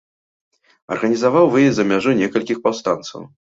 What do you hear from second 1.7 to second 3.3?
за мяжу некалькіх паўстанцаў.